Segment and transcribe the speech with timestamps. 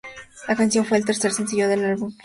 [0.47, 2.19] La canción fue el tercer sencillo del álbum Look Sharp!